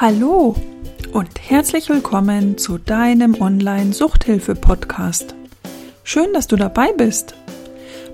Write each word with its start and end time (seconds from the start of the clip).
Hallo 0.00 0.54
und 1.12 1.50
herzlich 1.50 1.88
willkommen 1.88 2.56
zu 2.56 2.78
deinem 2.78 3.34
Online-Suchthilfe-Podcast. 3.34 5.34
Schön, 6.04 6.32
dass 6.32 6.46
du 6.46 6.54
dabei 6.54 6.92
bist. 6.92 7.34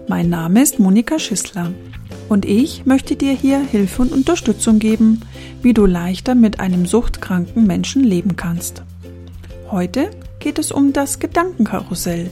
Mein 0.08 0.31
Name 0.31 0.62
ist 0.62 0.78
Monika 0.78 1.19
Schissler 1.19 1.74
und 2.31 2.47
ich 2.47 2.87
möchte 2.87 3.17
dir 3.17 3.35
hier 3.35 3.58
Hilfe 3.58 4.01
und 4.01 4.12
Unterstützung 4.12 4.78
geben, 4.78 5.21
wie 5.60 5.74
du 5.74 5.85
leichter 5.85 6.35
mit 6.35 6.58
einem 6.58 6.87
suchtkranken 6.87 7.67
Menschen 7.67 8.03
leben 8.03 8.35
kannst. 8.35 8.82
Heute 9.71 10.10
geht 10.38 10.58
es 10.58 10.72
um 10.72 10.94
das 10.94 11.19
Gedankenkarussell, 11.19 12.30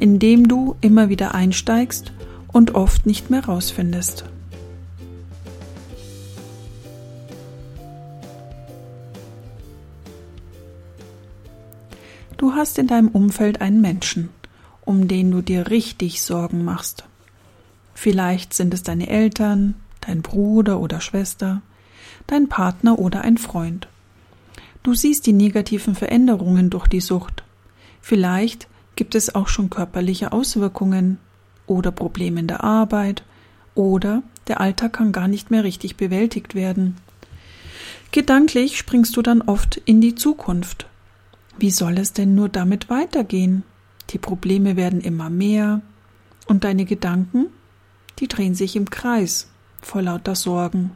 in 0.00 0.18
dem 0.18 0.48
du 0.48 0.76
immer 0.80 1.10
wieder 1.10 1.34
einsteigst 1.34 2.10
und 2.54 2.74
oft 2.74 3.04
nicht 3.04 3.28
mehr 3.28 3.44
rausfindest. 3.44 4.24
Du 12.44 12.54
hast 12.54 12.78
in 12.78 12.86
deinem 12.88 13.08
Umfeld 13.08 13.62
einen 13.62 13.80
Menschen, 13.80 14.28
um 14.84 15.08
den 15.08 15.30
du 15.30 15.40
dir 15.40 15.70
richtig 15.70 16.20
Sorgen 16.20 16.62
machst. 16.62 17.04
Vielleicht 17.94 18.52
sind 18.52 18.74
es 18.74 18.82
deine 18.82 19.08
Eltern, 19.08 19.76
dein 20.02 20.20
Bruder 20.20 20.78
oder 20.78 21.00
Schwester, 21.00 21.62
dein 22.26 22.50
Partner 22.50 22.98
oder 22.98 23.22
ein 23.22 23.38
Freund. 23.38 23.88
Du 24.82 24.92
siehst 24.92 25.24
die 25.24 25.32
negativen 25.32 25.94
Veränderungen 25.94 26.68
durch 26.68 26.86
die 26.86 27.00
Sucht. 27.00 27.44
Vielleicht 28.02 28.68
gibt 28.94 29.14
es 29.14 29.34
auch 29.34 29.48
schon 29.48 29.70
körperliche 29.70 30.32
Auswirkungen 30.32 31.16
oder 31.66 31.92
Probleme 31.92 32.40
in 32.40 32.46
der 32.46 32.62
Arbeit 32.62 33.22
oder 33.74 34.22
der 34.48 34.60
Alltag 34.60 34.92
kann 34.92 35.12
gar 35.12 35.28
nicht 35.28 35.50
mehr 35.50 35.64
richtig 35.64 35.96
bewältigt 35.96 36.54
werden. 36.54 36.98
Gedanklich 38.10 38.76
springst 38.76 39.16
du 39.16 39.22
dann 39.22 39.40
oft 39.40 39.80
in 39.86 40.02
die 40.02 40.14
Zukunft 40.14 40.88
wie 41.58 41.70
soll 41.70 41.98
es 41.98 42.12
denn 42.12 42.34
nur 42.34 42.48
damit 42.48 42.90
weitergehen? 42.90 43.62
Die 44.10 44.18
Probleme 44.18 44.76
werden 44.76 45.00
immer 45.00 45.30
mehr 45.30 45.80
und 46.46 46.64
deine 46.64 46.84
Gedanken, 46.84 47.46
die 48.18 48.28
drehen 48.28 48.54
sich 48.54 48.76
im 48.76 48.90
Kreis 48.90 49.48
vor 49.80 50.02
lauter 50.02 50.34
Sorgen, 50.34 50.92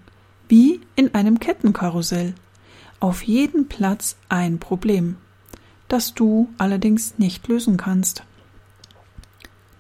wie 0.48 0.81
in 0.97 1.15
einem 1.15 1.41
Kettenkarussell. 1.41 2.34
Auf 3.00 3.23
jedem 3.23 3.69
Platz 3.69 4.17
ein 4.28 4.59
Problem, 4.59 5.17
das 5.87 6.15
du 6.15 6.48
allerdings 6.59 7.19
nicht 7.19 7.47
lösen 7.48 7.77
kannst. 7.77 8.25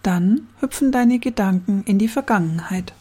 Dann 0.02 0.46
hüpfen 0.60 0.92
deine 0.92 1.18
Gedanken 1.18 1.82
in 1.84 1.98
die 1.98 2.08
Vergangenheit. 2.08 2.92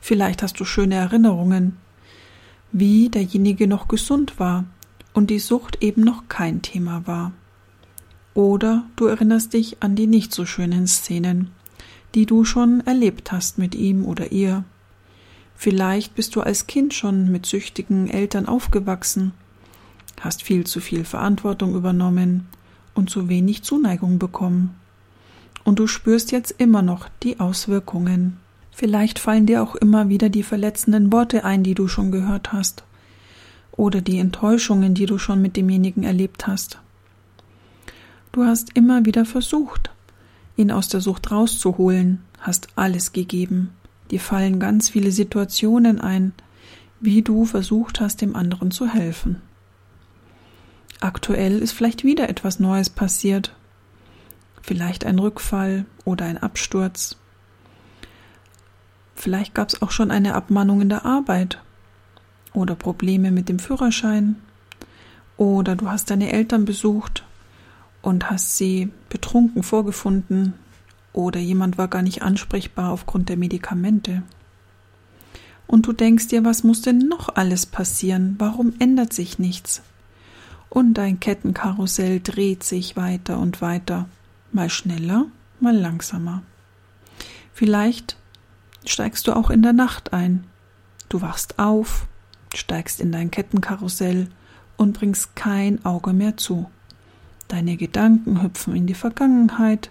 Vielleicht 0.00 0.42
hast 0.42 0.60
du 0.60 0.64
schöne 0.64 0.94
Erinnerungen, 0.94 1.76
wie 2.70 3.08
derjenige 3.08 3.66
noch 3.66 3.88
gesund 3.88 4.38
war 4.38 4.64
und 5.14 5.30
die 5.30 5.38
Sucht 5.38 5.82
eben 5.82 6.02
noch 6.02 6.24
kein 6.28 6.60
Thema 6.60 7.06
war. 7.06 7.32
Oder 8.34 8.84
du 8.96 9.06
erinnerst 9.06 9.54
dich 9.54 9.76
an 9.80 9.94
die 9.94 10.08
nicht 10.08 10.34
so 10.34 10.44
schönen 10.44 10.86
Szenen, 10.86 11.52
die 12.14 12.26
du 12.26 12.44
schon 12.44 12.80
erlebt 12.80 13.32
hast 13.32 13.56
mit 13.56 13.74
ihm 13.74 14.04
oder 14.04 14.32
ihr. 14.32 14.64
Vielleicht 15.54 16.16
bist 16.16 16.34
du 16.34 16.40
als 16.40 16.66
Kind 16.66 16.92
schon 16.92 17.30
mit 17.30 17.46
süchtigen 17.46 18.10
Eltern 18.10 18.46
aufgewachsen, 18.46 19.32
hast 20.20 20.42
viel 20.42 20.66
zu 20.66 20.80
viel 20.80 21.04
Verantwortung 21.04 21.76
übernommen 21.76 22.48
und 22.94 23.08
zu 23.08 23.28
wenig 23.28 23.62
Zuneigung 23.62 24.18
bekommen. 24.18 24.74
Und 25.62 25.78
du 25.78 25.86
spürst 25.86 26.32
jetzt 26.32 26.56
immer 26.58 26.82
noch 26.82 27.08
die 27.22 27.38
Auswirkungen. 27.38 28.38
Vielleicht 28.72 29.20
fallen 29.20 29.46
dir 29.46 29.62
auch 29.62 29.76
immer 29.76 30.08
wieder 30.08 30.28
die 30.28 30.42
verletzenden 30.42 31.12
Worte 31.12 31.44
ein, 31.44 31.62
die 31.62 31.74
du 31.74 31.86
schon 31.86 32.10
gehört 32.10 32.52
hast 32.52 32.84
oder 33.76 34.00
die 34.00 34.18
Enttäuschungen, 34.18 34.94
die 34.94 35.06
du 35.06 35.18
schon 35.18 35.42
mit 35.42 35.56
demjenigen 35.56 36.04
erlebt 36.04 36.46
hast. 36.46 36.78
Du 38.32 38.44
hast 38.44 38.76
immer 38.76 39.04
wieder 39.04 39.24
versucht, 39.24 39.90
ihn 40.56 40.70
aus 40.70 40.88
der 40.88 41.00
Sucht 41.00 41.30
rauszuholen, 41.30 42.22
hast 42.40 42.68
alles 42.76 43.12
gegeben. 43.12 43.70
Dir 44.10 44.20
fallen 44.20 44.60
ganz 44.60 44.88
viele 44.88 45.10
Situationen 45.10 46.00
ein, 46.00 46.32
wie 47.00 47.22
du 47.22 47.44
versucht 47.44 48.00
hast, 48.00 48.20
dem 48.20 48.36
anderen 48.36 48.70
zu 48.70 48.88
helfen. 48.88 49.40
Aktuell 51.00 51.58
ist 51.58 51.72
vielleicht 51.72 52.04
wieder 52.04 52.28
etwas 52.28 52.60
Neues 52.60 52.90
passiert. 52.90 53.54
Vielleicht 54.62 55.04
ein 55.04 55.18
Rückfall 55.18 55.84
oder 56.04 56.24
ein 56.24 56.38
Absturz. 56.38 57.16
Vielleicht 59.14 59.54
gab 59.54 59.68
es 59.68 59.82
auch 59.82 59.90
schon 59.90 60.10
eine 60.10 60.34
Abmannung 60.34 60.80
in 60.80 60.88
der 60.88 61.04
Arbeit 61.04 61.60
oder 62.54 62.74
Probleme 62.74 63.30
mit 63.30 63.50
dem 63.50 63.58
Führerschein 63.58 64.36
oder 65.36 65.76
du 65.76 65.90
hast 65.90 66.10
deine 66.10 66.32
Eltern 66.32 66.64
besucht 66.64 67.24
und 68.00 68.30
hast 68.30 68.56
sie 68.56 68.90
betrunken 69.08 69.62
vorgefunden 69.62 70.54
oder 71.12 71.40
jemand 71.40 71.76
war 71.76 71.88
gar 71.88 72.02
nicht 72.02 72.22
ansprechbar 72.22 72.90
aufgrund 72.90 73.28
der 73.28 73.36
Medikamente. 73.36 74.22
Und 75.66 75.86
du 75.86 75.92
denkst 75.92 76.28
dir, 76.28 76.44
was 76.44 76.64
muss 76.64 76.82
denn 76.82 76.98
noch 76.98 77.36
alles 77.36 77.66
passieren? 77.66 78.36
Warum 78.38 78.74
ändert 78.78 79.12
sich 79.12 79.38
nichts? 79.38 79.82
Und 80.68 80.94
dein 80.94 81.20
Kettenkarussell 81.20 82.20
dreht 82.20 82.64
sich 82.64 82.96
weiter 82.96 83.38
und 83.38 83.62
weiter, 83.62 84.08
mal 84.52 84.68
schneller, 84.68 85.26
mal 85.60 85.76
langsamer. 85.76 86.42
Vielleicht 87.52 88.16
steigst 88.84 89.26
du 89.26 89.32
auch 89.34 89.50
in 89.50 89.62
der 89.62 89.72
Nacht 89.72 90.12
ein. 90.12 90.44
Du 91.08 91.22
wachst 91.22 91.58
auf, 91.58 92.06
steigst 92.56 93.00
in 93.00 93.12
dein 93.12 93.30
Kettenkarussell 93.30 94.28
und 94.76 94.98
bringst 94.98 95.36
kein 95.36 95.84
Auge 95.84 96.12
mehr 96.12 96.36
zu. 96.36 96.70
Deine 97.48 97.76
Gedanken 97.76 98.42
hüpfen 98.42 98.74
in 98.74 98.86
die 98.86 98.94
Vergangenheit, 98.94 99.90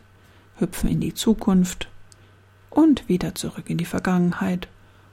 hüpfen 0.57 0.90
in 0.90 1.00
die 1.00 1.13
Zukunft 1.13 1.90
und 2.69 3.07
wieder 3.07 3.35
zurück 3.35 3.69
in 3.69 3.78
die 3.78 3.85
Vergangenheit. 3.85 4.68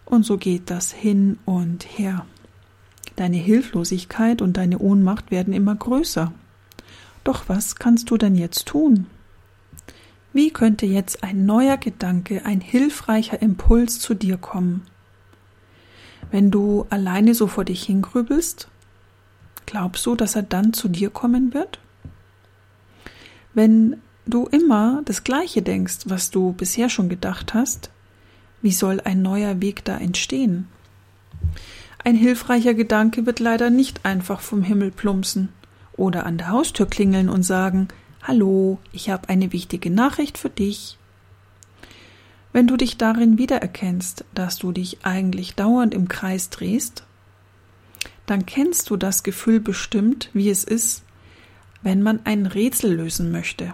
Und 0.04 0.24
so 0.24 0.38
geht 0.38 0.70
das 0.70 0.90
hin 0.90 1.38
und 1.44 1.84
her. 1.84 2.26
Deine 3.16 3.36
Hilflosigkeit 3.36 4.42
und 4.42 4.56
deine 4.56 4.78
Ohnmacht 4.78 5.30
werden 5.30 5.52
immer 5.52 5.74
größer. 5.74 6.32
Doch 7.22 7.48
was 7.48 7.76
kannst 7.76 8.10
du 8.10 8.16
denn 8.16 8.34
jetzt 8.34 8.66
tun? 8.66 9.06
Wie 10.32 10.50
könnte 10.50 10.86
jetzt 10.86 11.22
ein 11.22 11.44
neuer 11.44 11.76
Gedanke, 11.76 12.44
ein 12.44 12.60
hilfreicher 12.60 13.42
Impuls 13.42 13.98
zu 13.98 14.14
dir 14.14 14.36
kommen? 14.36 14.86
Wenn 16.30 16.50
du 16.50 16.86
alleine 16.90 17.34
so 17.34 17.46
vor 17.46 17.64
dich 17.64 17.82
hingrübelst, 17.84 18.68
glaubst 19.66 20.06
du, 20.06 20.14
dass 20.14 20.36
er 20.36 20.42
dann 20.42 20.72
zu 20.72 20.88
dir 20.88 21.10
kommen 21.10 21.54
wird? 21.54 21.80
Wenn 23.52 23.96
du 24.26 24.46
immer 24.46 25.02
das 25.04 25.24
Gleiche 25.24 25.62
denkst, 25.62 26.00
was 26.06 26.30
du 26.30 26.52
bisher 26.52 26.88
schon 26.88 27.08
gedacht 27.08 27.54
hast, 27.54 27.90
wie 28.62 28.72
soll 28.72 29.00
ein 29.00 29.22
neuer 29.22 29.60
Weg 29.60 29.84
da 29.84 29.96
entstehen? 29.96 30.68
Ein 32.04 32.14
hilfreicher 32.14 32.74
Gedanke 32.74 33.26
wird 33.26 33.40
leider 33.40 33.70
nicht 33.70 34.04
einfach 34.04 34.40
vom 34.40 34.62
Himmel 34.62 34.90
plumpsen 34.90 35.50
oder 35.94 36.26
an 36.26 36.38
der 36.38 36.48
Haustür 36.48 36.86
klingeln 36.86 37.28
und 37.28 37.42
sagen 37.42 37.88
Hallo, 38.22 38.78
ich 38.92 39.10
habe 39.10 39.28
eine 39.28 39.52
wichtige 39.52 39.90
Nachricht 39.90 40.38
für 40.38 40.50
dich. 40.50 40.98
Wenn 42.52 42.66
du 42.66 42.76
dich 42.76 42.96
darin 42.96 43.38
wiedererkennst, 43.38 44.24
dass 44.34 44.58
du 44.58 44.72
dich 44.72 45.04
eigentlich 45.04 45.54
dauernd 45.54 45.94
im 45.94 46.08
Kreis 46.08 46.50
drehst, 46.50 47.04
dann 48.26 48.46
kennst 48.46 48.90
du 48.90 48.96
das 48.96 49.22
Gefühl 49.22 49.60
bestimmt, 49.60 50.30
wie 50.32 50.50
es 50.50 50.64
ist, 50.64 51.02
wenn 51.82 52.02
man 52.02 52.20
ein 52.24 52.46
Rätsel 52.46 52.94
lösen 52.94 53.30
möchte 53.30 53.72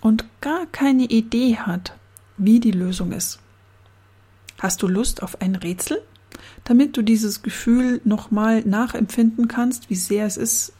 und 0.00 0.24
gar 0.40 0.66
keine 0.66 1.04
Idee 1.04 1.56
hat, 1.56 1.96
wie 2.36 2.60
die 2.60 2.70
Lösung 2.72 3.12
ist. 3.12 3.40
Hast 4.58 4.82
du 4.82 4.88
Lust 4.88 5.22
auf 5.22 5.40
ein 5.40 5.56
Rätsel, 5.56 6.02
damit 6.64 6.96
du 6.96 7.02
dieses 7.02 7.42
Gefühl 7.42 8.00
nochmal 8.04 8.62
nachempfinden 8.62 9.48
kannst, 9.48 9.90
wie 9.90 9.96
sehr 9.96 10.26
es 10.26 10.36
ist 10.36 10.72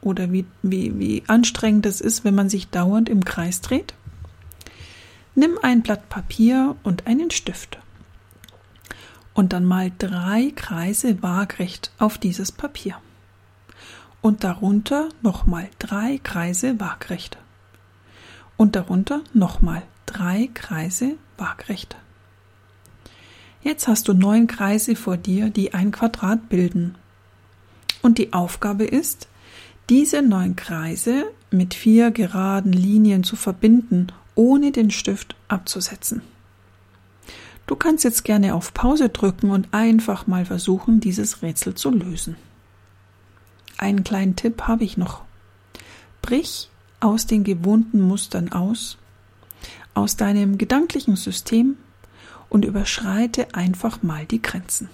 oder 0.00 0.32
wie, 0.32 0.44
wie, 0.62 0.98
wie 0.98 1.22
anstrengend 1.26 1.86
es 1.86 2.00
ist, 2.00 2.24
wenn 2.24 2.34
man 2.34 2.48
sich 2.48 2.68
dauernd 2.68 3.08
im 3.08 3.24
Kreis 3.24 3.60
dreht? 3.60 3.94
Nimm 5.38 5.56
ein 5.62 5.82
Blatt 5.82 6.08
Papier 6.08 6.74
und 6.82 7.06
einen 7.06 7.30
Stift. 7.30 7.78
Und 9.34 9.52
dann 9.52 9.64
mal 9.64 9.92
drei 9.96 10.50
Kreise 10.56 11.22
waagrecht 11.22 11.92
auf 11.96 12.18
dieses 12.18 12.50
Papier. 12.50 12.96
Und 14.20 14.42
darunter 14.42 15.10
nochmal 15.22 15.68
drei 15.78 16.18
Kreise 16.24 16.80
waagrecht. 16.80 17.38
Und 18.56 18.74
darunter 18.74 19.20
nochmal 19.32 19.84
drei 20.06 20.50
Kreise 20.54 21.14
waagrecht. 21.36 21.94
Jetzt 23.62 23.86
hast 23.86 24.08
du 24.08 24.14
neun 24.14 24.48
Kreise 24.48 24.96
vor 24.96 25.16
dir, 25.16 25.50
die 25.50 25.72
ein 25.72 25.92
Quadrat 25.92 26.48
bilden. 26.48 26.96
Und 28.02 28.18
die 28.18 28.32
Aufgabe 28.32 28.86
ist, 28.86 29.28
diese 29.88 30.20
neun 30.20 30.56
Kreise 30.56 31.26
mit 31.52 31.74
vier 31.74 32.10
geraden 32.10 32.72
Linien 32.72 33.22
zu 33.22 33.36
verbinden 33.36 34.08
ohne 34.38 34.70
den 34.70 34.92
Stift 34.92 35.34
abzusetzen. 35.48 36.22
Du 37.66 37.74
kannst 37.74 38.04
jetzt 38.04 38.22
gerne 38.22 38.54
auf 38.54 38.72
Pause 38.72 39.08
drücken 39.08 39.50
und 39.50 39.74
einfach 39.74 40.28
mal 40.28 40.46
versuchen, 40.46 41.00
dieses 41.00 41.42
Rätsel 41.42 41.74
zu 41.74 41.90
lösen. 41.90 42.36
einen 43.78 44.04
kleinen 44.04 44.36
Tipp 44.36 44.62
habe 44.62 44.84
ich 44.84 44.96
noch. 44.96 45.22
Brich 46.22 46.70
aus 47.00 47.26
den 47.26 47.42
gewohnten 47.42 48.00
Mustern 48.00 48.52
aus, 48.52 48.96
aus 49.94 50.16
deinem 50.16 50.56
gedanklichen 50.56 51.16
System 51.16 51.76
und 52.48 52.64
überschreite 52.64 53.54
einfach 53.54 54.02
mal 54.02 54.24
die 54.24 54.40
Grenzen. 54.40 54.88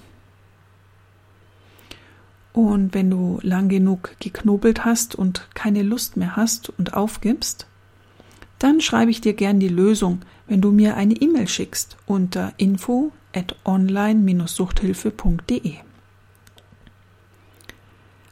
Und 2.55 2.94
wenn 2.94 3.11
du 3.11 3.40
lang 3.43 3.69
genug 3.69 4.17
geknobelt 4.20 4.87
hast 4.87 5.14
und 5.14 5.49
keine 5.55 5.82
Lust 5.82 6.17
mehr 6.17 6.35
hast 6.37 6.70
und 6.70 6.94
aufgibst, 6.94 7.67
dann 8.64 8.81
schreibe 8.81 9.11
ich 9.11 9.20
dir 9.20 9.34
gern 9.34 9.61
die 9.61 9.69
Lösung, 9.69 10.22
wenn 10.46 10.62
du 10.62 10.72
mir 10.72 10.96
eine 10.96 11.12
E-Mail 11.12 11.49
schickst 11.49 11.99
unter 12.06 12.55
info 12.56 13.12
at 13.34 13.55
online-suchthilfe.de. 13.66 15.75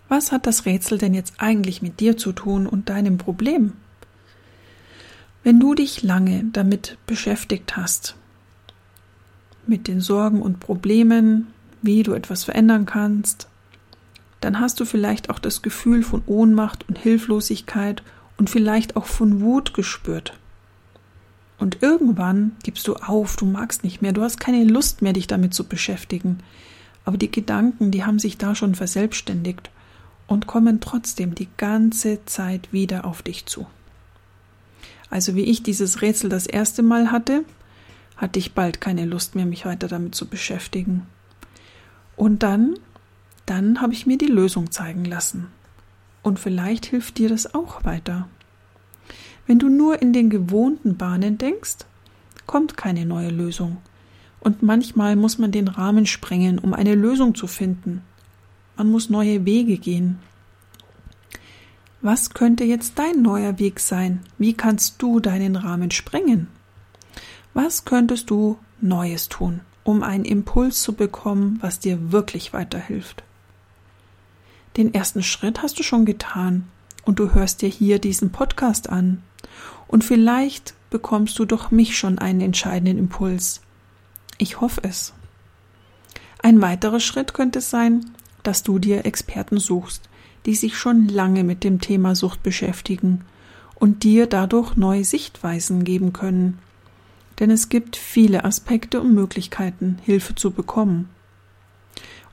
Was 0.08 0.32
hat 0.32 0.46
das 0.46 0.64
Rätsel 0.64 0.96
denn 0.96 1.12
jetzt 1.12 1.34
eigentlich 1.36 1.82
mit 1.82 2.00
dir 2.00 2.16
zu 2.16 2.32
tun 2.32 2.66
und 2.66 2.88
deinem 2.88 3.18
Problem? 3.18 3.74
Wenn 5.44 5.60
du 5.60 5.74
dich 5.74 6.02
lange 6.02 6.46
damit 6.50 6.96
beschäftigt 7.06 7.76
hast, 7.76 8.16
mit 9.66 9.86
den 9.86 10.00
Sorgen 10.00 10.40
und 10.40 10.60
Problemen, 10.60 11.48
wie 11.82 12.04
du 12.04 12.14
etwas 12.14 12.44
verändern 12.44 12.86
kannst, 12.86 13.48
dann 14.40 14.60
hast 14.60 14.80
du 14.80 14.86
vielleicht 14.86 15.28
auch 15.28 15.38
das 15.38 15.60
Gefühl 15.60 16.02
von 16.02 16.22
Ohnmacht 16.24 16.88
und 16.88 16.96
Hilflosigkeit 16.96 18.02
und 18.36 18.50
vielleicht 18.50 18.96
auch 18.96 19.06
von 19.06 19.40
Wut 19.40 19.74
gespürt. 19.74 20.38
Und 21.58 21.82
irgendwann 21.82 22.56
gibst 22.64 22.88
du 22.88 22.96
auf, 22.96 23.36
du 23.36 23.46
magst 23.46 23.84
nicht 23.84 24.02
mehr, 24.02 24.12
du 24.12 24.22
hast 24.22 24.40
keine 24.40 24.64
Lust 24.64 25.02
mehr, 25.02 25.12
dich 25.12 25.26
damit 25.26 25.54
zu 25.54 25.64
beschäftigen. 25.64 26.38
Aber 27.04 27.16
die 27.16 27.30
Gedanken, 27.30 27.90
die 27.90 28.04
haben 28.04 28.18
sich 28.18 28.38
da 28.38 28.54
schon 28.54 28.74
verselbstständigt 28.74 29.70
und 30.26 30.46
kommen 30.46 30.80
trotzdem 30.80 31.34
die 31.34 31.48
ganze 31.56 32.24
Zeit 32.24 32.72
wieder 32.72 33.04
auf 33.04 33.22
dich 33.22 33.46
zu. 33.46 33.66
Also 35.10 35.34
wie 35.34 35.44
ich 35.44 35.62
dieses 35.62 36.02
Rätsel 36.02 36.30
das 36.30 36.46
erste 36.46 36.82
Mal 36.82 37.12
hatte, 37.12 37.44
hatte 38.16 38.38
ich 38.38 38.54
bald 38.54 38.80
keine 38.80 39.04
Lust 39.04 39.34
mehr, 39.34 39.46
mich 39.46 39.66
weiter 39.66 39.88
damit 39.88 40.14
zu 40.14 40.26
beschäftigen. 40.26 41.06
Und 42.16 42.42
dann 42.42 42.76
dann 43.46 43.80
habe 43.80 43.92
ich 43.92 44.06
mir 44.06 44.18
die 44.18 44.26
Lösung 44.26 44.70
zeigen 44.70 45.04
lassen. 45.04 45.48
Und 46.22 46.38
vielleicht 46.38 46.86
hilft 46.86 47.18
dir 47.18 47.28
das 47.28 47.54
auch 47.54 47.84
weiter. 47.84 48.28
Wenn 49.46 49.58
du 49.58 49.68
nur 49.68 50.00
in 50.00 50.12
den 50.12 50.30
gewohnten 50.30 50.96
Bahnen 50.96 51.38
denkst, 51.38 51.78
kommt 52.46 52.76
keine 52.76 53.06
neue 53.06 53.30
Lösung. 53.30 53.78
Und 54.40 54.62
manchmal 54.62 55.16
muss 55.16 55.38
man 55.38 55.52
den 55.52 55.68
Rahmen 55.68 56.06
sprengen, 56.06 56.58
um 56.58 56.74
eine 56.74 56.94
Lösung 56.94 57.34
zu 57.34 57.46
finden. 57.46 58.02
Man 58.76 58.90
muss 58.90 59.10
neue 59.10 59.44
Wege 59.44 59.78
gehen. 59.78 60.18
Was 62.00 62.30
könnte 62.30 62.64
jetzt 62.64 62.98
dein 62.98 63.22
neuer 63.22 63.58
Weg 63.60 63.78
sein? 63.78 64.20
Wie 64.38 64.54
kannst 64.54 65.00
du 65.00 65.20
deinen 65.20 65.54
Rahmen 65.54 65.92
sprengen? 65.92 66.48
Was 67.54 67.84
könntest 67.84 68.30
du 68.30 68.58
Neues 68.80 69.28
tun, 69.28 69.60
um 69.84 70.02
einen 70.02 70.24
Impuls 70.24 70.82
zu 70.82 70.94
bekommen, 70.94 71.58
was 71.60 71.78
dir 71.78 72.10
wirklich 72.10 72.52
weiterhilft? 72.52 73.22
Den 74.76 74.94
ersten 74.94 75.22
Schritt 75.22 75.62
hast 75.62 75.78
du 75.78 75.82
schon 75.82 76.04
getan 76.04 76.64
und 77.04 77.18
du 77.18 77.34
hörst 77.34 77.62
dir 77.62 77.68
hier 77.68 77.98
diesen 77.98 78.32
Podcast 78.32 78.88
an. 78.88 79.22
Und 79.86 80.04
vielleicht 80.04 80.74
bekommst 80.90 81.38
du 81.38 81.44
durch 81.44 81.70
mich 81.70 81.96
schon 81.96 82.18
einen 82.18 82.40
entscheidenden 82.40 82.98
Impuls. 82.98 83.60
Ich 84.38 84.60
hoffe 84.60 84.80
es. 84.84 85.12
Ein 86.42 86.60
weiterer 86.60 87.00
Schritt 87.00 87.34
könnte 87.34 87.60
sein, 87.60 88.10
dass 88.42 88.62
du 88.62 88.78
dir 88.78 89.04
Experten 89.04 89.58
suchst, 89.58 90.08
die 90.46 90.54
sich 90.54 90.76
schon 90.76 91.06
lange 91.08 91.44
mit 91.44 91.64
dem 91.64 91.80
Thema 91.80 92.14
Sucht 92.14 92.42
beschäftigen 92.42 93.24
und 93.74 94.02
dir 94.02 94.26
dadurch 94.26 94.76
neue 94.76 95.04
Sichtweisen 95.04 95.84
geben 95.84 96.12
können. 96.12 96.58
Denn 97.38 97.50
es 97.50 97.68
gibt 97.68 97.96
viele 97.96 98.44
Aspekte 98.44 99.00
und 99.00 99.14
Möglichkeiten, 99.14 99.98
Hilfe 100.02 100.34
zu 100.34 100.50
bekommen. 100.50 101.08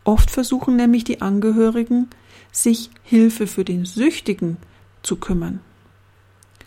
Oft 0.09 0.31
versuchen 0.31 0.75
nämlich 0.75 1.03
die 1.03 1.21
Angehörigen, 1.21 2.07
sich 2.51 2.89
Hilfe 3.03 3.45
für 3.45 3.63
den 3.63 3.85
Süchtigen 3.85 4.57
zu 5.03 5.17
kümmern. 5.17 5.59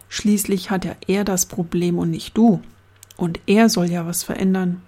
Schließlich 0.08 0.70
hat 0.70 0.84
ja 0.84 0.94
er 1.08 1.24
das 1.24 1.46
Problem 1.46 1.98
und 1.98 2.12
nicht 2.12 2.36
du. 2.36 2.62
Und 3.16 3.40
er 3.46 3.68
soll 3.68 3.90
ja 3.90 4.06
was 4.06 4.22
verändern. 4.22 4.80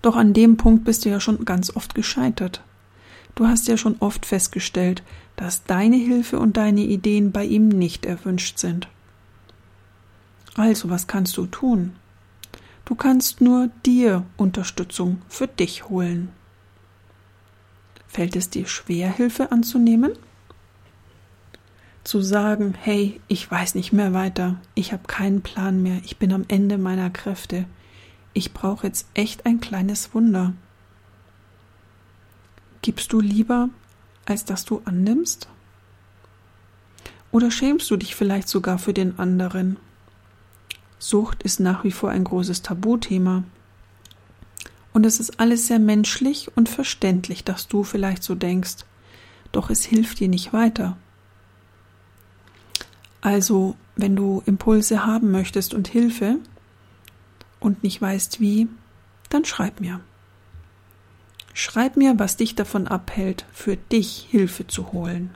Doch 0.00 0.16
an 0.16 0.32
dem 0.32 0.56
Punkt 0.56 0.84
bist 0.84 1.04
du 1.04 1.10
ja 1.10 1.20
schon 1.20 1.44
ganz 1.44 1.76
oft 1.76 1.94
gescheitert. 1.94 2.62
Du 3.34 3.46
hast 3.46 3.68
ja 3.68 3.76
schon 3.76 3.96
oft 4.00 4.24
festgestellt, 4.24 5.02
dass 5.36 5.64
deine 5.64 5.96
Hilfe 5.96 6.38
und 6.38 6.56
deine 6.56 6.80
Ideen 6.80 7.32
bei 7.32 7.44
ihm 7.44 7.68
nicht 7.68 8.06
erwünscht 8.06 8.56
sind. 8.56 8.88
Also, 10.54 10.88
was 10.88 11.06
kannst 11.06 11.36
du 11.36 11.44
tun? 11.44 11.92
Du 12.86 12.94
kannst 12.94 13.42
nur 13.42 13.68
dir 13.84 14.24
Unterstützung 14.38 15.20
für 15.28 15.48
dich 15.48 15.90
holen. 15.90 16.30
Fällt 18.10 18.34
es 18.34 18.50
dir 18.50 18.66
schwer, 18.66 19.08
Hilfe 19.08 19.52
anzunehmen? 19.52 20.12
Zu 22.02 22.20
sagen, 22.20 22.74
hey, 22.76 23.20
ich 23.28 23.48
weiß 23.48 23.76
nicht 23.76 23.92
mehr 23.92 24.12
weiter, 24.12 24.60
ich 24.74 24.92
habe 24.92 25.04
keinen 25.06 25.42
Plan 25.42 25.80
mehr, 25.80 26.00
ich 26.04 26.16
bin 26.16 26.32
am 26.32 26.44
Ende 26.48 26.76
meiner 26.76 27.10
Kräfte, 27.10 27.66
ich 28.32 28.52
brauche 28.52 28.88
jetzt 28.88 29.06
echt 29.14 29.46
ein 29.46 29.60
kleines 29.60 30.12
Wunder. 30.12 30.54
Gibst 32.82 33.12
du 33.12 33.20
lieber, 33.20 33.68
als 34.26 34.44
dass 34.44 34.64
du 34.64 34.82
annimmst? 34.86 35.46
Oder 37.30 37.52
schämst 37.52 37.88
du 37.92 37.96
dich 37.96 38.16
vielleicht 38.16 38.48
sogar 38.48 38.78
für 38.78 38.92
den 38.92 39.20
anderen? 39.20 39.76
Sucht 40.98 41.44
ist 41.44 41.60
nach 41.60 41.84
wie 41.84 41.92
vor 41.92 42.10
ein 42.10 42.24
großes 42.24 42.62
Tabuthema. 42.62 43.44
Und 44.92 45.06
es 45.06 45.20
ist 45.20 45.38
alles 45.38 45.66
sehr 45.66 45.78
menschlich 45.78 46.50
und 46.56 46.68
verständlich, 46.68 47.44
dass 47.44 47.68
du 47.68 47.84
vielleicht 47.84 48.22
so 48.22 48.34
denkst, 48.34 48.84
doch 49.52 49.70
es 49.70 49.84
hilft 49.84 50.20
dir 50.20 50.28
nicht 50.28 50.52
weiter. 50.52 50.96
Also, 53.20 53.76
wenn 53.96 54.16
du 54.16 54.42
Impulse 54.46 55.06
haben 55.06 55.30
möchtest 55.30 55.74
und 55.74 55.88
Hilfe 55.88 56.38
und 57.60 57.82
nicht 57.82 58.00
weißt 58.00 58.40
wie, 58.40 58.68
dann 59.28 59.44
schreib 59.44 59.80
mir. 59.80 60.00
Schreib 61.52 61.96
mir, 61.96 62.18
was 62.18 62.36
dich 62.36 62.54
davon 62.54 62.88
abhält, 62.88 63.44
für 63.52 63.76
dich 63.76 64.26
Hilfe 64.30 64.66
zu 64.66 64.92
holen. 64.92 65.30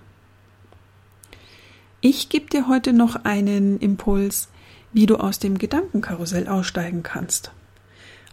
Ich 2.01 2.29
gebe 2.29 2.47
dir 2.47 2.67
heute 2.69 2.93
noch 2.93 3.25
einen 3.25 3.79
Impuls, 3.79 4.49
wie 4.93 5.07
du 5.07 5.17
aus 5.17 5.39
dem 5.39 5.59
Gedankenkarussell 5.59 6.49
aussteigen 6.49 7.03
kannst 7.03 7.53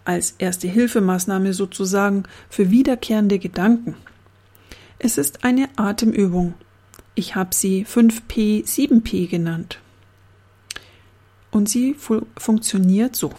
als 0.06 0.36
erste 0.38 0.68
Hilfemaßnahme 0.68 1.54
sozusagen 1.54 2.24
für 2.50 2.72
wiederkehrende 2.72 3.40
Gedanken. 3.40 3.96
Es 5.00 5.18
ist 5.18 5.44
eine 5.44 5.70
Atemübung. 5.78 6.54
Ich 7.16 7.36
habe 7.36 7.54
sie 7.54 7.86
5P, 7.86 8.66
7P 8.66 9.28
genannt. 9.28 9.80
Und 11.50 11.70
sie 11.70 11.94
fu 11.94 12.26
funktioniert 12.38 13.16
so. 13.16 13.34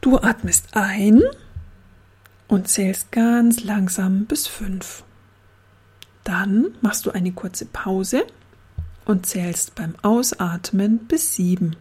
Du 0.00 0.18
atmest 0.18 0.68
ein 0.72 1.22
und 2.48 2.68
zählst 2.68 3.12
ganz 3.12 3.62
langsam 3.62 4.26
bis 4.26 4.46
5. 4.48 5.04
Dann 6.24 6.74
machst 6.80 7.06
du 7.06 7.10
eine 7.10 7.32
kurze 7.32 7.66
Pause 7.66 8.26
und 9.04 9.26
zählst 9.26 9.74
beim 9.74 9.94
Ausatmen 10.02 10.98
bis 10.98 11.34
7 11.34 11.76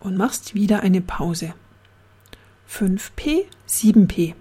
und 0.00 0.16
machst 0.16 0.54
wieder 0.54 0.80
eine 0.80 1.00
Pause. 1.00 1.54
5p, 2.70 3.44
7p. 3.68 4.34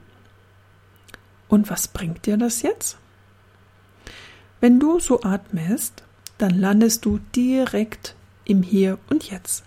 Und 1.47 1.69
was 1.69 1.87
bringt 1.87 2.25
dir 2.25 2.37
das 2.37 2.61
jetzt? 2.61 2.97
Wenn 4.59 4.79
du 4.79 4.99
so 4.99 5.23
atmest, 5.23 6.03
dann 6.37 6.59
landest 6.59 7.05
du 7.05 7.19
direkt 7.35 8.15
im 8.45 8.63
Hier 8.63 8.97
und 9.09 9.29
Jetzt. 9.29 9.63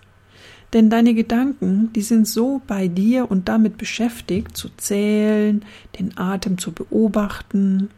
Denn 0.73 0.91
deine 0.91 1.15
Gedanken, 1.15 1.93
die 1.93 2.03
sind 2.03 2.27
so 2.27 2.61
bei 2.67 2.89
dir 2.89 3.31
und 3.31 3.49
damit 3.49 3.79
beschäftigt, 3.79 4.57
zu 4.57 4.69
zählen, 4.77 5.65
den 5.99 6.19
Atem 6.19 6.59
zu 6.59 6.73
beobachten. 6.73 7.91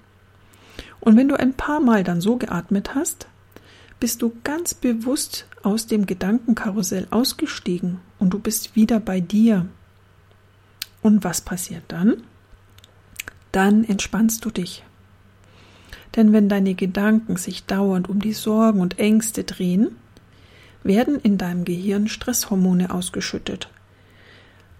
Und 1.00 1.16
wenn 1.16 1.28
du 1.28 1.38
ein 1.38 1.54
paar 1.54 1.80
Mal 1.80 2.04
dann 2.04 2.20
so 2.20 2.36
geatmet 2.36 2.94
hast, 2.94 3.26
bist 4.00 4.22
du 4.22 4.32
ganz 4.44 4.74
bewusst 4.74 5.46
aus 5.62 5.86
dem 5.86 6.06
Gedankenkarussell 6.06 7.08
ausgestiegen 7.10 8.00
und 8.18 8.30
du 8.30 8.38
bist 8.38 8.76
wieder 8.76 9.00
bei 9.00 9.20
dir. 9.20 9.66
Und 11.02 11.24
was 11.24 11.40
passiert 11.40 11.84
dann? 11.88 12.22
Dann 13.52 13.84
entspannst 13.84 14.44
du 14.44 14.50
dich. 14.50 14.84
Denn 16.16 16.32
wenn 16.32 16.48
deine 16.48 16.74
Gedanken 16.74 17.36
sich 17.36 17.64
dauernd 17.64 18.08
um 18.08 18.20
die 18.20 18.32
Sorgen 18.32 18.80
und 18.80 18.98
Ängste 18.98 19.44
drehen, 19.44 19.88
werden 20.82 21.18
in 21.20 21.38
deinem 21.38 21.64
Gehirn 21.64 22.08
Stresshormone 22.08 22.92
ausgeschüttet. 22.92 23.68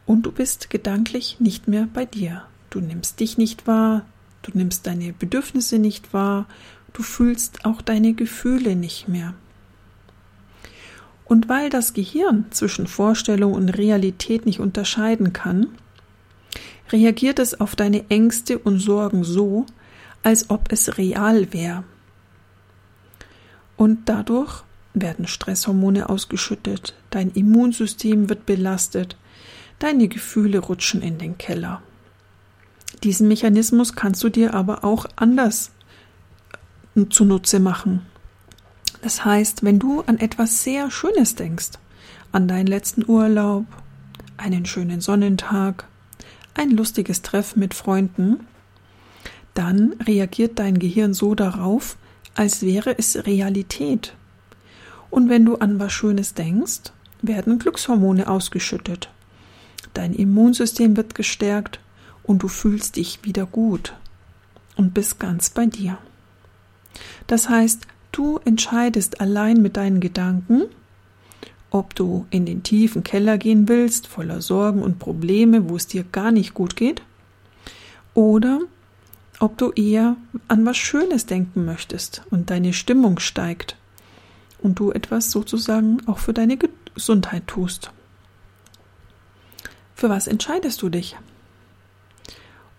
Und 0.07 0.23
du 0.23 0.33
bist 0.33 0.71
gedanklich 0.71 1.39
nicht 1.39 1.69
mehr 1.69 1.87
bei 1.93 2.05
dir. 2.05 2.45
Du 2.71 2.81
nimmst 2.81 3.21
dich 3.21 3.39
nicht 3.39 3.67
wahr, 3.67 4.07
du 4.43 4.53
nimmst 4.55 4.87
deine 4.87 5.13
Bedürfnisse 5.13 5.79
nicht 5.79 6.13
wahr, 6.13 6.47
du 6.93 7.03
fühlst 7.03 7.65
auch 7.65 7.83
deine 7.83 8.15
Gefühle 8.15 8.75
nicht 8.75 9.09
mehr. 9.09 9.35
Und 11.25 11.49
weil 11.51 11.69
das 11.69 11.93
Gehirn 11.93 12.47
zwischen 12.51 12.87
Vorstellung 12.87 13.53
und 13.53 13.69
Realität 13.69 14.47
nicht 14.47 14.61
unterscheiden 14.61 15.35
kann, 15.35 15.69
reagiert 16.92 17.38
es 17.38 17.61
auf 17.61 17.76
deine 17.76 18.09
Ängste 18.11 18.59
und 18.59 18.78
Sorgen 18.78 19.25
so, 19.25 19.66
als 20.23 20.50
ob 20.50 20.73
es 20.73 20.99
real 20.99 21.52
wäre. 21.52 21.85
Und 23.76 24.09
dadurch 24.09 24.64
werden 24.95 25.26
Stresshormone 25.26 26.09
ausgeschüttet, 26.09 26.95
dein 27.11 27.30
Immunsystem 27.30 28.28
wird 28.28 28.47
belastet, 28.47 29.16
deine 29.78 30.09
Gefühle 30.09 30.59
rutschen 30.59 31.02
in 31.02 31.18
den 31.18 31.38
Keller. 31.38 31.83
Diesen 33.04 33.28
Mechanismus 33.28 33.95
kannst 33.95 34.25
du 34.25 34.28
dir 34.28 34.54
aber 34.54 34.83
auch 34.83 35.07
anders 35.14 35.71
zunutze 37.11 37.61
machen. 37.61 38.07
Das 39.02 39.25
heißt, 39.25 39.62
wenn 39.62 39.78
du 39.78 40.00
an 40.02 40.18
etwas 40.18 40.64
sehr 40.64 40.90
Schönes 40.90 41.37
denkst, 41.37 41.73
an 42.33 42.49
deinen 42.49 42.66
letzten 42.66 43.09
Urlaub, 43.09 43.66
einen 44.37 44.66
schönen 44.66 45.00
Sonnentag, 45.00 45.87
ein 46.59 46.71
lustiges 46.71 47.23
Treffen 47.23 47.61
mit 47.61 47.75
Freunden, 47.75 48.47
dann 49.55 49.95
reagiert 50.05 50.59
dein 50.59 50.79
Gehirn 50.79 51.15
so 51.15 51.35
darauf, 51.35 51.97
als 52.35 52.62
wäre 52.62 52.97
es 52.99 53.27
Realität. 53.27 54.15
Und 55.11 55.29
wenn 55.29 55.45
du 55.45 55.57
an 55.57 55.81
was 55.81 55.93
Schönes 55.93 56.35
denkst, 56.35 56.93
werden 57.23 57.59
Glückshormone 57.59 58.29
ausgeschüttet. 58.29 59.11
Dein 59.95 60.15
Immunsystem 60.15 60.97
wird 60.97 61.15
gestärkt 61.15 61.81
und 62.23 62.43
du 62.43 62.49
fühlst 62.49 62.97
dich 62.97 63.25
wieder 63.25 63.47
gut 63.47 63.95
und 64.77 64.95
bist 64.95 65.19
ganz 65.19 65.50
bei 65.50 65.67
dir. 65.67 65.99
Das 67.27 67.49
heißt, 67.49 67.87
du 68.12 68.38
entscheidest 68.45 69.21
allein 69.21 69.61
mit 69.62 69.77
deinen 69.77 70.00
Gedanken, 70.00 70.65
ob 71.71 71.95
du 71.95 72.27
in 72.31 72.47
den 72.47 72.63
tiefen 72.63 73.03
Keller 73.05 73.39
gehen 73.39 73.69
willst, 73.69 74.07
voller 74.07 74.41
Sorgen 74.41 74.83
und 74.83 74.99
Probleme, 74.99 75.69
wo 75.69 75.77
es 75.77 75.87
dir 75.87 76.05
gar 76.05 76.33
nicht 76.33 76.55
gut 76.55 76.77
geht, 76.77 77.03
oder 78.15 78.61
ob 79.39 79.57
du 79.59 79.71
eher 79.73 80.17
an 80.49 80.65
was 80.67 80.77
Schönes 80.77 81.27
denken 81.27 81.65
möchtest 81.65 82.23
und 82.31 82.51
deine 82.51 82.73
Stimmung 82.73 83.19
steigt 83.19 83.77
und 84.61 84.79
du 84.79 84.91
etwas 84.91 85.31
sozusagen 85.31 85.99
auch 86.07 86.19
für 86.19 86.33
deine 86.33 86.59
Gesundheit 86.59 87.47
tust. 87.47 87.93
Für 89.95 90.09
was 90.09 90.27
entscheidest 90.27 90.83
du 90.83 90.89
dich? 90.89 91.17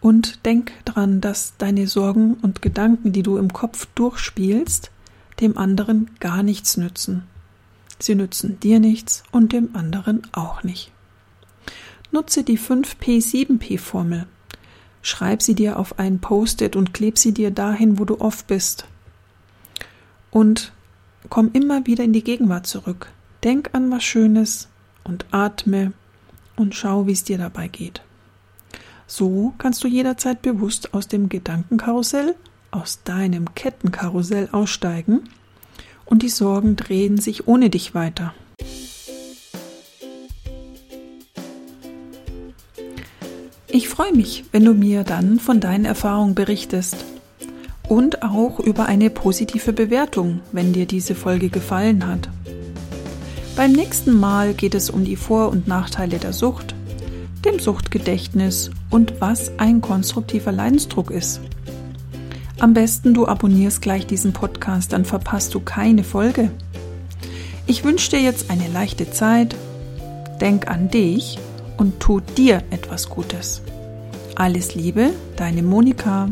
Und 0.01 0.45
denk 0.45 0.71
dran, 0.85 1.19
dass 1.19 1.57
deine 1.57 1.87
Sorgen 1.87 2.35
und 2.35 2.61
Gedanken, 2.61 3.11
die 3.11 3.23
du 3.23 3.37
im 3.37 3.51
Kopf 3.51 3.87
durchspielst, 3.95 4.91
dem 5.41 5.57
anderen 5.57 6.09
gar 6.19 6.43
nichts 6.43 6.77
nützen. 6.77 7.23
Sie 7.99 8.15
nützen 8.15 8.59
dir 8.59 8.79
nichts 8.79 9.23
und 9.31 9.51
dem 9.51 9.75
anderen 9.75 10.21
auch 10.31 10.63
nicht. 10.63 10.91
Nutze 12.11 12.43
die 12.43 12.57
5P7P-Formel. 12.57 14.25
Schreib 15.01 15.41
sie 15.41 15.53
dir 15.53 15.77
auf 15.77 15.99
ein 15.99 16.19
Post-it 16.19 16.75
und 16.75 16.93
kleb 16.93 17.17
sie 17.17 17.33
dir 17.33 17.51
dahin, 17.51 17.99
wo 17.99 18.05
du 18.05 18.19
oft 18.19 18.47
bist. 18.47 18.85
Und 20.31 20.71
komm 21.29 21.51
immer 21.53 21.85
wieder 21.85 22.03
in 22.03 22.13
die 22.13 22.23
Gegenwart 22.23 22.67
zurück. 22.67 23.11
Denk 23.43 23.69
an 23.73 23.91
was 23.91 24.03
Schönes 24.03 24.69
und 25.03 25.25
atme 25.31 25.93
und 26.55 26.75
schau, 26.75 27.07
wie 27.07 27.13
es 27.13 27.23
dir 27.23 27.37
dabei 27.37 27.67
geht. 27.67 28.01
So 29.07 29.53
kannst 29.57 29.83
du 29.83 29.87
jederzeit 29.87 30.41
bewusst 30.41 30.93
aus 30.93 31.07
dem 31.07 31.29
Gedankenkarussell, 31.29 32.35
aus 32.71 33.03
deinem 33.03 33.55
Kettenkarussell 33.55 34.49
aussteigen 34.51 35.29
und 36.09 36.23
die 36.23 36.29
Sorgen 36.29 36.75
drehen 36.75 37.17
sich 37.19 37.47
ohne 37.47 37.69
dich 37.69 37.93
weiter. 37.93 38.33
Ich 43.67 43.87
freue 43.87 44.13
mich, 44.13 44.45
wenn 44.51 44.65
du 44.65 44.73
mir 44.73 45.03
dann 45.03 45.39
von 45.39 45.59
deinen 45.59 45.85
Erfahrungen 45.85 46.33
berichtest 46.33 46.97
und 47.87 48.23
auch 48.23 48.59
über 48.59 48.87
eine 48.87 49.09
positive 49.09 49.73
Bewertung, 49.73 50.41
wenn 50.51 50.73
dir 50.73 50.85
diese 50.85 51.13
Folge 51.13 51.49
gefallen 51.49 52.07
hat. 52.07 52.29
Beim 53.55 53.71
nächsten 53.73 54.17
Mal 54.19 54.53
geht 54.53 54.73
es 54.73 54.89
um 54.89 55.05
die 55.05 55.15
Vor- 55.15 55.49
und 55.49 55.67
Nachteile 55.67 56.17
der 56.17 56.33
Sucht, 56.33 56.73
dem 57.45 57.59
Suchtgedächtnis 57.59 58.71
und 58.89 59.21
was 59.21 59.51
ein 59.59 59.81
konstruktiver 59.81 60.51
Leidensdruck 60.51 61.11
ist. 61.11 61.41
Am 62.59 62.73
besten 62.73 63.13
du 63.13 63.25
abonnierst 63.25 63.81
gleich 63.81 64.05
diesen 64.05 64.33
Podcast, 64.33 64.91
dann 64.91 65.05
verpasst 65.05 65.53
du 65.53 65.61
keine 65.61 66.03
Folge. 66.03 66.51
Ich 67.67 67.85
wünsche 67.85 68.09
dir 68.11 68.21
jetzt 68.21 68.51
eine 68.51 68.67
leichte 68.67 69.09
Zeit. 69.11 69.55
Denk 70.41 70.67
an 70.67 70.89
dich 70.89 71.39
und 71.77 72.01
tu 72.01 72.19
dir 72.19 72.61
etwas 72.69 73.09
Gutes. 73.09 73.61
Alles 74.35 74.75
Liebe, 74.75 75.11
deine 75.37 75.63
Monika. 75.63 76.27